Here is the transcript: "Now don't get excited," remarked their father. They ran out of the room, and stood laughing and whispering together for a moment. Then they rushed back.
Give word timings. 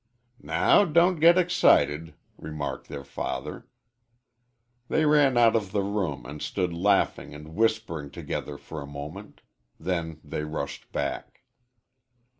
"Now 0.41 0.83
don't 0.83 1.19
get 1.19 1.37
excited," 1.37 2.15
remarked 2.35 2.87
their 2.89 3.03
father. 3.03 3.67
They 4.87 5.05
ran 5.05 5.37
out 5.37 5.55
of 5.55 5.73
the 5.73 5.83
room, 5.83 6.25
and 6.25 6.41
stood 6.41 6.73
laughing 6.73 7.35
and 7.35 7.53
whispering 7.53 8.09
together 8.09 8.57
for 8.57 8.81
a 8.81 8.87
moment. 8.87 9.41
Then 9.79 10.19
they 10.23 10.41
rushed 10.43 10.91
back. 10.91 11.41